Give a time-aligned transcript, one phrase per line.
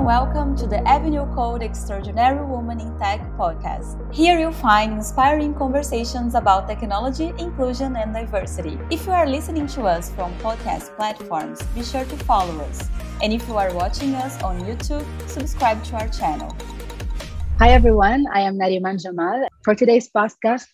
[0.00, 4.00] and welcome to the Avenue Code Extraordinary Woman in Tech podcast.
[4.14, 8.78] Here you'll find inspiring conversations about technology, inclusion, and diversity.
[8.90, 12.88] If you are listening to us from podcast platforms, be sure to follow us.
[13.22, 16.56] And if you are watching us on YouTube, subscribe to our channel.
[17.58, 18.24] Hi, everyone.
[18.32, 19.48] I am Nariman Jamal.
[19.64, 20.66] For today's podcast,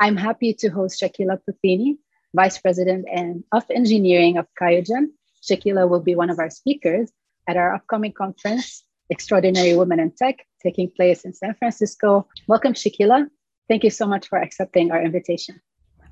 [0.00, 1.96] I'm happy to host Shakila Pothini,
[2.34, 5.06] Vice President and of Engineering of QIAGEN.
[5.42, 7.10] Shakila will be one of our speakers
[7.48, 12.26] at our upcoming conference, Extraordinary Women in Tech, taking place in San Francisco.
[12.48, 13.28] Welcome, Shakila.
[13.68, 15.60] Thank you so much for accepting our invitation.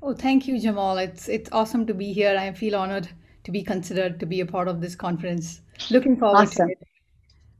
[0.01, 0.97] Oh, thank you, Jamal.
[0.97, 2.37] It's it's awesome to be here.
[2.37, 3.07] I feel honored
[3.43, 5.61] to be considered to be a part of this conference.
[5.89, 6.67] Looking forward awesome.
[6.67, 6.79] to it.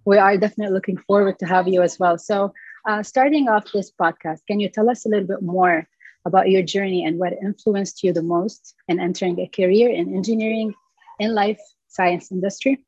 [0.06, 2.18] We are definitely looking forward to have you as well.
[2.18, 2.54] So,
[2.88, 5.88] uh, starting off this podcast, can you tell us a little bit more
[6.26, 10.74] about your journey and what influenced you the most in entering a career in engineering
[11.20, 12.84] in life science industry?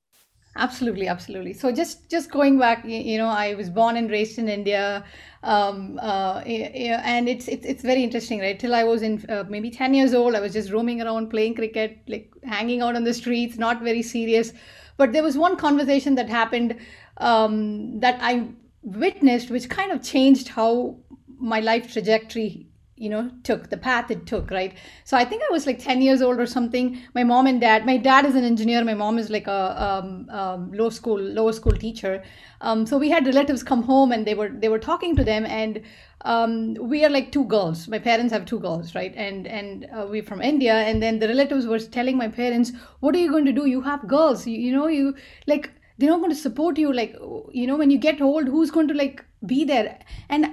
[0.57, 1.53] Absolutely absolutely.
[1.53, 5.05] So just just going back you know i was born and raised in india
[5.43, 8.59] um, uh, and it's, it's it's very interesting right?
[8.59, 11.55] Till i was in uh, maybe 10 years old i was just roaming around playing
[11.55, 14.53] cricket like hanging out on the streets not very serious.
[14.97, 16.75] But there was one conversation that happened
[17.17, 18.47] um, that i
[18.83, 20.97] witnessed which kind of changed how
[21.39, 24.73] my life trajectory you know took the path it took right?
[25.05, 27.01] So i think i was like 10 years old or something.
[27.13, 28.83] My mom and dad my dad is an engineer.
[28.83, 32.23] My mom is like a um, um, low school lower school teacher.
[32.61, 35.45] Um, so we had relatives come home and they were they were talking to them
[35.45, 35.81] and
[36.21, 37.87] um, we are like two girls.
[37.87, 39.13] My parents have two girls right?
[39.15, 40.73] And and uh, we're from india.
[40.73, 43.65] And then the relatives were telling my parents what are you going to do?
[43.65, 44.47] You have girls.
[44.47, 46.93] You, you know you like they're not going to support you.
[46.93, 47.15] Like
[47.51, 49.99] you know when you get old who's going to like be there?
[50.29, 50.47] And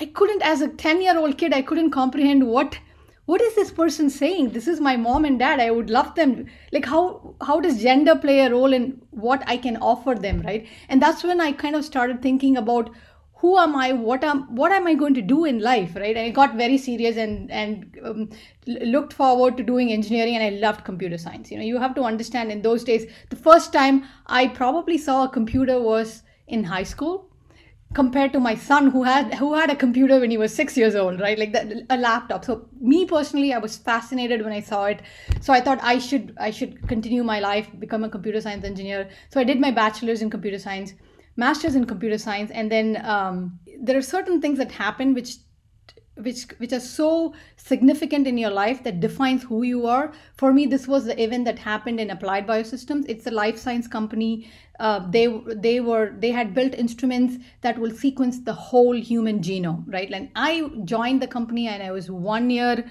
[0.00, 2.78] I couldn't, as a 10 year old kid, I couldn't comprehend what
[3.24, 4.50] what is this person saying?
[4.50, 5.60] This is my mom and dad.
[5.60, 6.46] I would love them.
[6.72, 10.66] Like how how does gender play a role in what i can offer them right?
[10.88, 12.90] And that's when i kind of started thinking about
[13.36, 16.16] who am i what am what am i going to do in life right?
[16.16, 18.30] And i got very serious and and um,
[18.66, 21.50] looked forward to doing engineering and i loved computer science.
[21.50, 25.24] You know you have to understand in those days the first time i probably saw
[25.24, 27.31] a computer was in high school
[27.94, 30.94] compared to my son who had who had a computer when he was six years
[30.94, 31.38] old right?
[31.38, 32.44] Like that a laptop.
[32.44, 35.00] So me personally i was fascinated when i saw it.
[35.40, 39.08] So i thought i should i should continue my life become a computer science engineer.
[39.30, 40.94] So i did my bachelor's in computer science
[41.36, 45.36] master's in computer science and then um, there are certain things that happen which
[46.16, 50.12] which which are so significant in your life that defines who you are.
[50.34, 53.06] For me this was the event that happened in applied biosystems.
[53.08, 54.50] It's a life science company.
[54.78, 59.84] Uh, they they were they had built instruments that will sequence the whole human genome
[59.86, 60.10] right?
[60.10, 62.84] And i joined the company and i was one year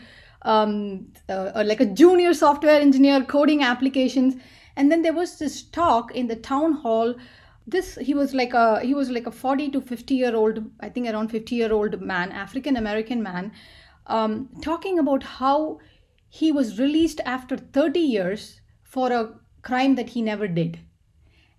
[0.44, 4.36] um, uh, uh like a junior software engineer coding applications.
[4.78, 7.16] And then there was this talk in the town hall
[7.68, 10.90] this he was like a he was like a 40 to 50 year old i
[10.90, 13.52] think around 50 year old man african american man
[14.08, 15.80] um, talking about how
[16.30, 20.80] he was released after 30 years for a crime that he never did.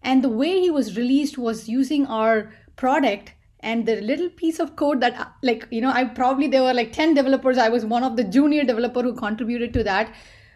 [0.03, 4.75] And the way he was released was using our product and the little piece of
[4.75, 7.59] code that like you know i probably there were like 10 developers.
[7.59, 10.13] I was one of the junior developer who contributed to that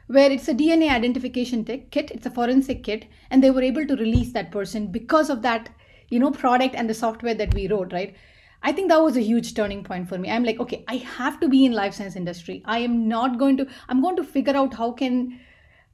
[0.07, 3.97] where it's a DNA identification kit, it's a forensic kit, and they were able to
[3.97, 5.69] release that person because of that,
[6.09, 8.15] you know, product and the software that we wrote, right?
[8.63, 10.31] I think that was a huge turning point for me.
[10.31, 12.63] I'm like, okay, I have to be in life science industry.
[12.65, 15.39] I am not going to, I'm going to figure out how can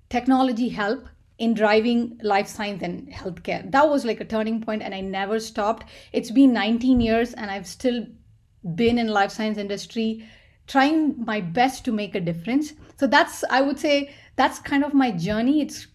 [0.09, 1.09] technology help
[1.39, 3.71] in driving life science and healthcare.
[3.71, 5.87] That was like a turning point and I never stopped.
[6.12, 8.06] It's been 19 years and I've still
[8.75, 10.25] been in life science industry
[10.67, 12.73] trying my best to make a difference.
[12.99, 15.61] So that's i would say that's kind of my journey.
[15.61, 15.87] It's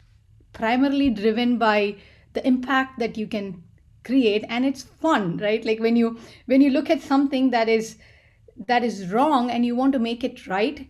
[0.53, 1.95] primarily driven by
[2.33, 3.63] the impact that you can
[4.03, 5.65] create and it's fun right?
[5.65, 7.97] Like when you when you look at something that is
[8.67, 10.87] that is wrong and you want to make it right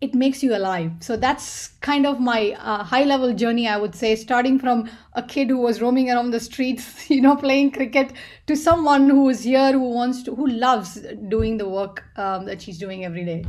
[0.00, 0.92] it makes you alive.
[1.00, 5.22] So that's kind of my uh, high level journey, I would say, starting from a
[5.22, 8.12] kid who was roaming around the streets, you know, playing cricket,
[8.46, 12.62] to someone who is here who wants to, who loves doing the work um, that
[12.62, 13.44] she's doing every day.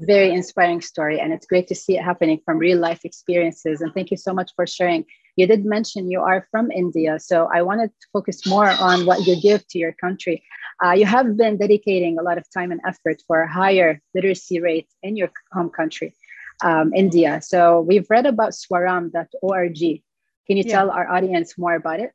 [0.00, 3.80] Very inspiring story, and it's great to see it happening from real life experiences.
[3.80, 5.04] And thank you so much for sharing.
[5.36, 9.26] You did mention you are from India, so I wanted to focus more on what
[9.26, 10.42] you give to your country.
[10.84, 14.60] Uh, you have been dedicating a lot of time and effort for a higher literacy
[14.60, 16.14] rate in your home country,
[16.62, 17.40] um, India.
[17.42, 19.78] So we've read about swaram.org.
[20.46, 20.72] Can you yeah.
[20.72, 22.12] tell our audience more about it?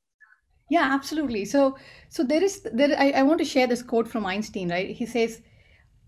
[0.69, 1.45] Yeah, absolutely.
[1.45, 1.77] So,
[2.09, 2.95] so there is there.
[2.99, 4.69] I, I want to share this quote from Einstein.
[4.69, 5.41] Right, he says,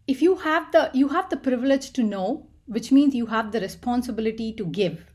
[0.05, 3.62] "If you have the you have the privilege to know, which means you have the
[3.62, 5.05] responsibility to give."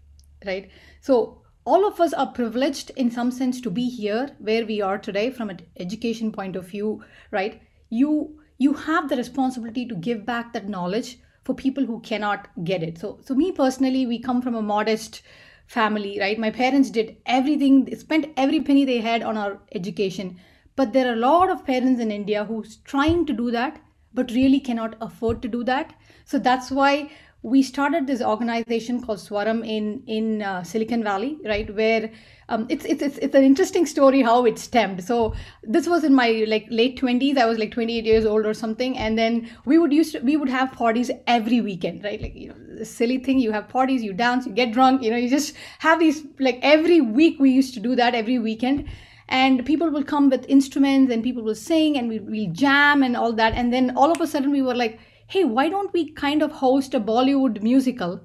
[0.46, 0.70] Right.
[1.02, 4.98] So all of us are privileged in some sense to be here where we are
[4.98, 7.62] today from an education point of view right?
[7.90, 12.82] You you have the responsibility to give back that knowledge for people who cannot get
[12.82, 12.98] it.
[12.98, 15.22] So so me personally we come from a modest
[15.66, 16.38] family right?
[16.38, 20.38] My parents did everything they spent every penny they had on our education.
[20.76, 23.80] But there are a lot of parents in india who's trying to do that
[24.14, 25.94] but really cannot afford to do that
[26.24, 27.10] so that's why
[27.44, 31.72] we started this organization called Swaram in in uh, Silicon Valley, right?
[31.76, 32.10] Where
[32.48, 35.04] um, it's, it's it's it's an interesting story how it stemmed.
[35.04, 37.36] So this was in my like late twenties.
[37.36, 40.38] I was like twenty eight years old or something, and then we would use we
[40.38, 42.20] would have parties every weekend, right?
[42.20, 43.38] Like you know, silly thing.
[43.38, 45.02] You have parties, you dance, you get drunk.
[45.02, 47.38] You know, you just have these like every week.
[47.38, 48.88] We used to do that every weekend
[49.28, 53.16] and people will come with instruments and people will sing and we, we'll jam and
[53.16, 56.12] all that and then all of a sudden we were like hey, why don't we
[56.12, 58.20] kind of host a Bollywood musical,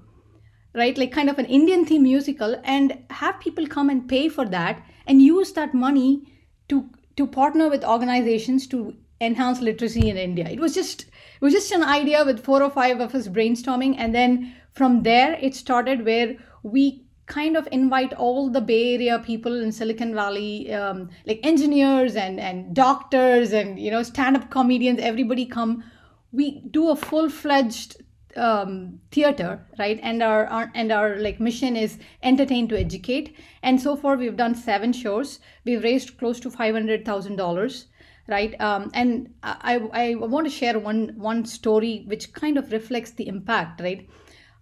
[0.75, 0.98] right?
[0.98, 4.84] Like kind of an Indian theme musical and have people come and pay for that
[5.07, 6.22] and use that money
[6.69, 10.48] to to partner with organizations to enhance literacy in India.
[10.48, 13.96] It was just it was just an idea with four or five of us brainstorming
[13.98, 19.20] and then from there it started where we kind of invite all the Bay Area
[19.20, 25.00] people in Silicon Valley, um, like engineers and and doctors and you know stand-up comedians.
[25.00, 25.84] Everybody come.
[26.31, 28.04] We do a full-fledged
[28.36, 30.00] um, theater right?
[30.04, 33.36] And our, our, and our like mission is entertain to educate.
[33.64, 35.40] And so far we've done seven shows.
[35.66, 37.86] We've raised close to $500000
[38.28, 38.62] right?
[38.62, 43.28] Um, and I, I want to share one one story which kind of reflects the
[43.28, 44.08] impact right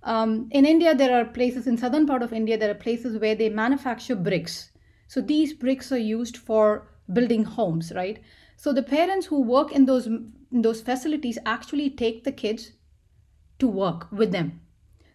[0.04, 3.36] um, in india there are places in southern part of india there are places where
[3.36, 4.72] they manufacture bricks
[5.08, 8.20] so these bricks are used for building homes right
[8.56, 12.72] so the parents who work in those in those facilities actually take the kids
[13.60, 14.62] to work with them.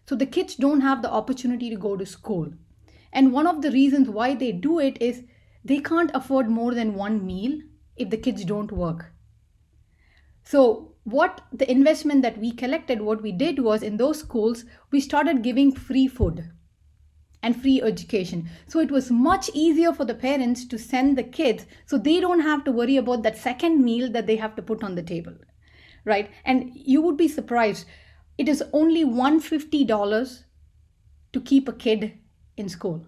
[0.05, 2.53] So the kids don't have the opportunity to go to school.
[3.11, 5.23] And one of the reasons why they do it is
[5.63, 7.59] they can't afford more than one meal
[7.95, 9.13] if the kids don't work.
[10.43, 15.01] So, what the investment that we collected, what we did was in those schools, we
[15.01, 16.49] started giving free food
[17.41, 18.49] and free education.
[18.67, 22.39] So it was much easier for the parents to send the kids so they don't
[22.39, 25.33] have to worry about that second meal that they have to put on the table.
[26.05, 26.31] Right?
[26.45, 27.85] And you would be surprised.
[28.37, 30.43] It is only $150
[31.33, 32.17] to keep a kid
[32.55, 33.05] in school.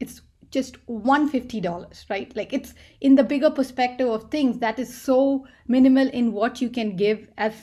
[0.00, 2.34] It's just $150, right?
[2.36, 6.70] Like it's in the bigger perspective of things that is so minimal in what you
[6.70, 7.54] can give as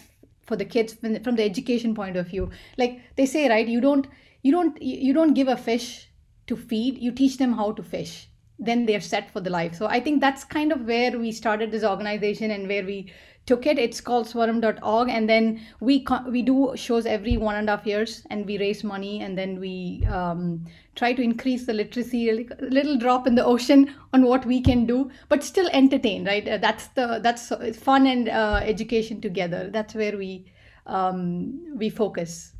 [0.45, 2.49] for the kids from the education point of view.
[2.77, 3.67] Like they say, right?
[3.67, 4.07] You don't
[4.43, 6.07] you don't you don't give a fish
[6.47, 8.29] to feed you teach them how to fish
[8.59, 11.71] then they're set for the life so i think that's kind of where we started
[11.71, 13.11] this organization and where we
[13.47, 13.79] took it.
[13.79, 18.21] It's called swaram.org and then we we do shows every one and a half years
[18.29, 20.65] and we raise money and then we um,
[20.95, 24.85] try to increase the literacy a little drop in the ocean on what we can
[24.85, 26.47] do but still entertain right?
[26.47, 29.69] Uh, that's the that's fun and uh, education together.
[29.71, 30.51] That's where we
[30.85, 32.53] um, we focus.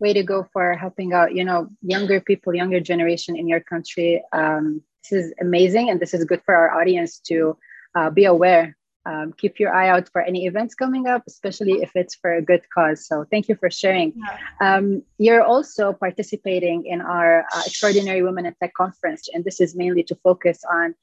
[0.00, 4.20] Way to go for helping out you know younger people younger generation in your country.
[4.32, 7.56] Um, this is amazing and this is good for our audience to
[7.94, 8.76] uh, be aware
[9.06, 12.42] um, keep your eye out for any events coming up especially if it's for a
[12.42, 14.12] good cause so thank you for sharing
[14.60, 19.74] um, you're also participating in our uh, extraordinary women in tech conference and this is
[19.74, 20.94] mainly to focus on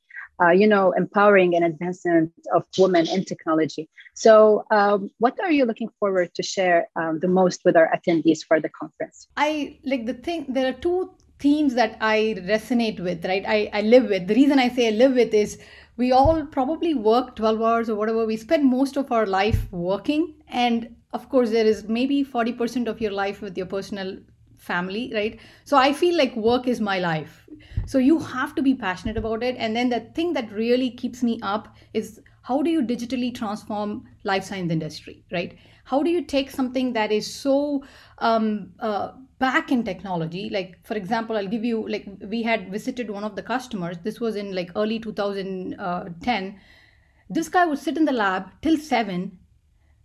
[0.42, 3.90] uh, you know, empowering and advancement of women in technology.
[4.14, 8.40] So, um, what are you looking forward to share um, the most with our attendees
[8.46, 9.28] for the conference?
[9.36, 10.46] I like the thing.
[10.50, 13.26] There are two themes that I resonate with.
[13.26, 14.28] Right, I, I live with.
[14.28, 15.60] The reason I say I live with is
[16.00, 18.26] we all probably work 12 hours or whatever.
[18.26, 23.02] We spend most of our life working, and of course, there is maybe 40% of
[23.02, 24.18] your life with your personal
[24.58, 25.40] family, right?
[25.66, 27.50] So I feel like work is my life
[27.86, 31.24] so you have to be passionate about it and then the thing that really keeps
[31.24, 36.24] me up is how do you digitally transform life science industry right how do you
[36.24, 37.84] take something that is so
[38.20, 43.10] um, uh, back in technology like for example i'll give you like we had visited
[43.10, 43.98] one of the customers.
[44.04, 46.60] This was in like early 2010 uh,
[47.30, 49.38] this guy would sit in the lab till 7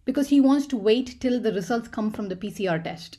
[0.04, 3.18] because he wants to wait till the results come from the pcr test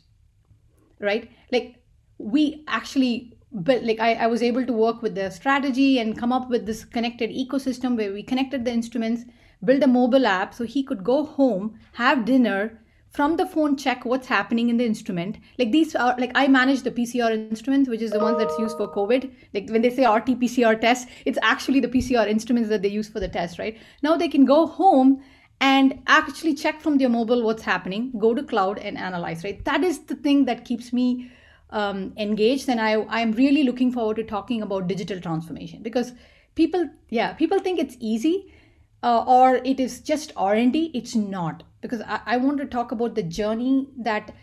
[0.99, 1.29] right?
[1.51, 1.83] Like
[2.17, 6.31] we actually but like I, I was able to work with the strategy and come
[6.31, 9.23] up with this connected ecosystem where we connected the instruments
[9.63, 12.79] build a mobile app so he could go home have dinner
[13.15, 15.37] from the phone check what's happening in the instrument.
[15.57, 18.77] Like these are like i manage the pcr instruments which is the one that's used
[18.77, 19.31] for covid.
[19.53, 23.07] Like when they say rt pcr test it's actually the pcr instruments that they use
[23.07, 23.77] for the test right?
[24.03, 25.23] Now they can go home
[25.61, 29.63] and actually check from their mobile what's happening go to cloud and analyze right?
[29.65, 31.31] That is the thing that keeps me
[31.71, 36.13] um, engaged, and I I'm really looking forward to talking about digital transformation because
[36.55, 38.35] people yeah people think it's easy
[39.05, 41.63] uh, or it is just r&d it's not.
[41.81, 44.33] Because I, I want to talk about the journey that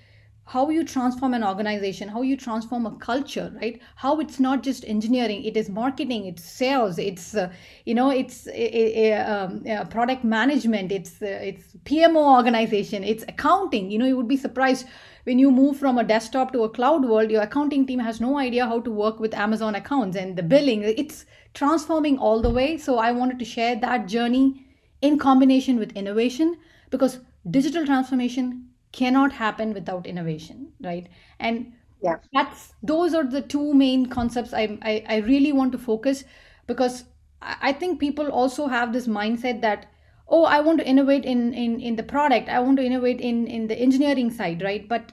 [0.44, 3.80] how you transform an organization how you transform a culture right?
[3.96, 7.50] How it's not just engineering it is marketing it's sales it's uh,
[7.84, 13.90] you know it's a, a, a product management it's uh, it's pmo organization it's accounting.
[13.90, 14.86] You know you would be surprised
[15.24, 18.38] when you move from a desktop to a cloud world your accounting team has no
[18.38, 20.82] idea how to work with amazon accounts and the billing.
[20.82, 22.76] It's transforming all the way.
[22.78, 24.66] So i wanted to share that journey
[25.00, 26.56] in combination with innovation
[26.90, 27.18] because
[27.50, 31.08] digital transformation cannot happen without innovation right?
[31.40, 32.16] And yeah.
[32.32, 36.24] that's those are the two main concepts i i, I really want to focus
[36.66, 37.04] because
[37.40, 39.86] i think people also have this mindset that
[40.28, 42.48] oh i want to innovate in in in the product.
[42.48, 44.88] I want to innovate in in the engineering side right?
[44.88, 45.12] But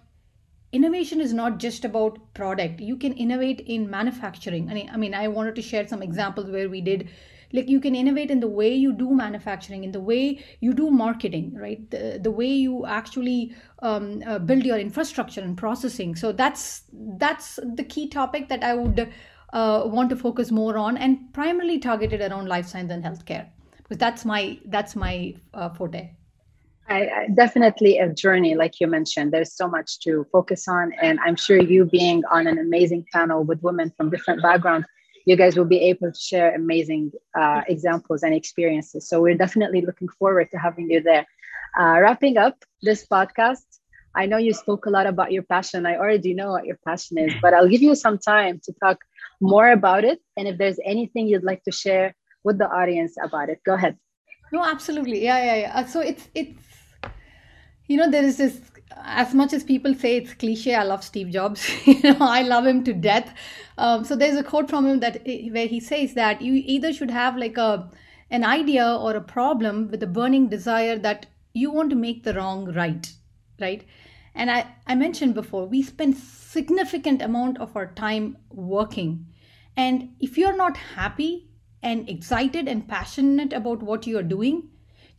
[0.72, 2.80] innovation is not just about product.
[2.80, 4.70] You can innovate in manufacturing.
[4.70, 7.10] I mean, I wanted to share some examples where we did.
[7.52, 10.92] Like you can innovate in the way you do manufacturing in the way you do
[10.92, 11.90] marketing right?
[11.90, 16.16] The, the way you actually um, uh, build your infrastructure and processing.
[16.16, 19.12] So that's that's the key topic that i would
[19.54, 23.48] uh, want to focus more on and primarily targeted around life science and healthcare
[23.78, 26.12] because that's my that's my uh, forte
[26.90, 29.32] I, I, definitely a journey, like you mentioned.
[29.32, 33.44] There's so much to focus on, and I'm sure you being on an amazing panel
[33.44, 34.88] with women from different backgrounds,
[35.26, 39.08] you guys will be able to share amazing uh, examples and experiences.
[39.08, 41.28] So we're definitely looking forward to having you there.
[41.80, 43.66] Uh, wrapping up this podcast,
[44.16, 45.86] I know you spoke a lot about your passion.
[45.86, 48.98] I already know what your passion is, but I'll give you some time to talk
[49.40, 50.20] more about it.
[50.36, 53.98] And if there's anything you'd like to share with the audience about it, go ahead.
[54.52, 55.24] No, absolutely.
[55.24, 55.86] Yeah, yeah, yeah.
[55.86, 56.60] So it's it's
[57.90, 58.62] you know there is this
[59.04, 62.66] as much as people say it's cliche i love steve jobs you know i love
[62.66, 63.34] him to death.
[63.78, 67.12] Um, so there's a quote from him that where he says that you either should
[67.12, 67.90] have like a
[68.30, 72.34] an idea or a problem with a burning desire that you want to make the
[72.34, 73.12] wrong right
[73.60, 73.86] right?
[74.36, 79.26] And i i mentioned before we spend significant amount of our time working.
[79.78, 81.48] And if you're not happy
[81.82, 84.64] and excited and passionate about what you're doing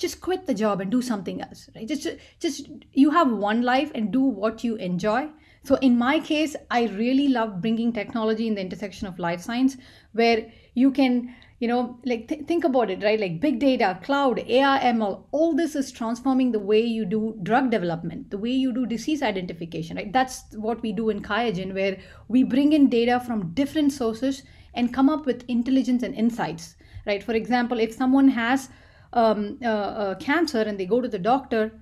[0.01, 1.87] just quit the job and do something else right?
[1.87, 2.09] Just
[2.41, 5.29] just you have one life and do what you enjoy.
[5.63, 9.77] So in my case i really love bringing technology in the intersection of life science
[10.13, 13.21] where you can you know like th- think about it right?
[13.21, 17.71] Like big data cloud ai ml all this is transforming the way you do drug
[17.71, 20.13] development the way you do disease identification right?
[20.13, 24.43] That's what we do in QIAGEN where we bring in data from different sources
[24.73, 26.77] and come up with intelligence and insights
[27.07, 27.23] right?
[27.23, 28.71] For example if someone has
[29.13, 31.73] um, uh, uh, cancer and they go to the doctor,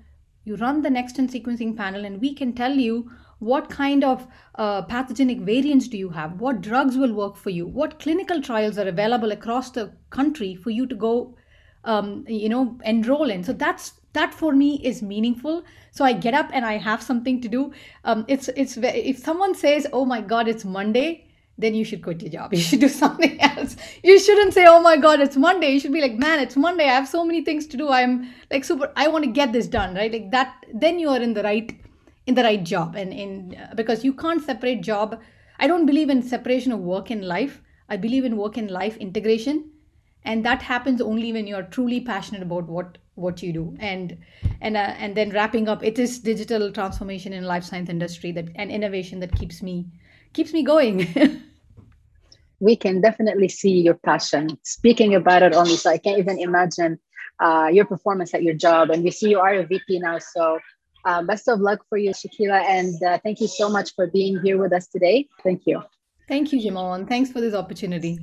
[0.45, 4.27] you run the next gen sequencing panel and we can tell you what kind of
[4.57, 8.77] uh, pathogenic variants do you have what drugs will work for you what clinical trials
[8.77, 11.37] are available across the country for you to go
[11.85, 13.43] um, you know enroll in.
[13.45, 15.65] So that's that for me is meaningful.
[15.91, 17.73] So i get up and i have something to do.
[18.05, 21.28] Um, it's it's if someone says oh my god it's monday
[21.59, 22.55] then you should quit your job.
[22.55, 23.77] You should do something else.
[24.03, 25.71] You shouldn't say, oh my God, it's Monday.
[25.71, 26.85] You should be like, man, it's Monday.
[26.85, 27.89] I have so many things to do.
[27.89, 30.13] I'm like super, I want to get this done, right?
[30.13, 31.79] Like that, then you are in the right,
[32.27, 32.95] in the right job.
[32.95, 35.21] And in, uh, because you can't separate job.
[35.59, 37.61] I don't believe in separation of work and life.
[37.89, 39.71] I believe in work and life integration.
[40.25, 44.17] And that happens only when you are truly passionate about what what you do and
[44.61, 48.49] and uh, and then wrapping up it is digital transformation in life science industry that
[48.55, 49.87] and innovation that keeps me
[50.33, 51.07] keeps me going
[52.61, 55.77] we can definitely see your passion speaking about it only.
[55.77, 56.99] So I can't even imagine
[57.41, 58.91] uh, your performance at your job.
[58.91, 60.19] And we see you are a VP now.
[60.19, 60.59] So
[61.05, 62.63] uh, best of luck for you, Shakila.
[62.65, 65.29] And uh, thank you so much for being here with us today.
[65.43, 65.83] Thank you.
[66.27, 66.95] Thank you, Jamal.
[66.95, 68.19] And thanks for this opportunity.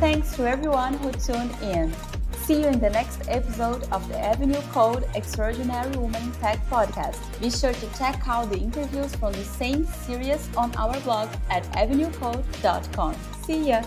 [0.00, 2.17] Thanks to everyone who tuned in.
[2.48, 7.20] See you in the next episode of the Avenue Code Extraordinary Woman Tech podcast.
[7.42, 11.62] Be sure to check out the interviews from the same series on our blog at
[11.72, 13.14] avenuecode.com.
[13.44, 13.82] See ya!